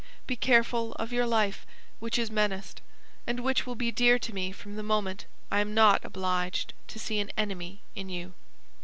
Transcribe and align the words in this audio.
"Be 0.25 0.35
careful 0.35 0.93
of 0.93 1.13
your 1.13 1.27
life, 1.27 1.63
which 1.99 2.17
is 2.17 2.31
menaced, 2.31 2.81
and 3.27 3.41
which 3.41 3.67
will 3.67 3.75
be 3.75 3.91
dear 3.91 4.17
to 4.17 4.33
me 4.33 4.51
from 4.51 4.75
the 4.75 4.81
moment 4.81 5.25
I 5.51 5.59
am 5.59 5.75
not 5.75 6.03
obliged 6.03 6.73
to 6.87 6.97
see 6.97 7.19
an 7.19 7.31
enemy 7.37 7.81
in 7.93 8.09
you. 8.09 8.33